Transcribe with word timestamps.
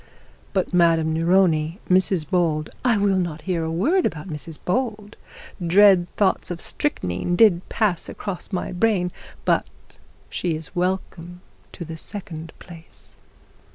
'But 0.53 0.73
Madame 0.73 1.13
Neroni, 1.13 1.77
Mrs 1.87 2.27
Bold' 2.27 2.71
'I 2.83 2.97
will 2.97 3.19
not 3.19 3.43
hear 3.43 3.63
a 3.63 3.71
word 3.71 4.03
about 4.07 4.27
Mrs 4.29 4.57
Bold. 4.65 5.15
Dread 5.63 6.07
thoughts 6.17 6.49
of 6.49 6.59
strychnine 6.59 7.35
did 7.35 7.61
pass 7.69 8.09
across 8.09 8.51
my 8.51 8.71
brain, 8.71 9.11
but 9.45 9.67
she 10.27 10.55
is 10.55 10.75
welcome 10.75 11.41
to 11.73 11.85
the 11.85 11.97
second 11.97 12.51
place.' 12.57 13.17